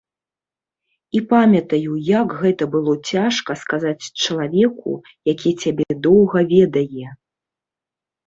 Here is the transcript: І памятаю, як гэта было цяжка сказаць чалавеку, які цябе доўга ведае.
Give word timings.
І 1.17 1.19
памятаю, 1.31 1.91
як 2.21 2.29
гэта 2.41 2.63
было 2.75 2.93
цяжка 3.11 3.51
сказаць 3.63 4.09
чалавеку, 4.23 4.91
які 5.33 5.51
цябе 5.65 5.85
доўга 6.07 6.39
ведае. 6.55 7.05